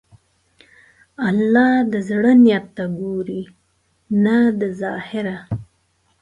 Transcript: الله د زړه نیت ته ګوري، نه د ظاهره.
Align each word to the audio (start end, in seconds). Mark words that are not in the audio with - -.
الله 1.29 1.71
د 1.91 1.93
زړه 2.09 2.31
نیت 2.43 2.65
ته 2.75 2.83
ګوري، 2.99 3.43
نه 4.23 4.37
د 4.59 4.61
ظاهره. 4.81 5.37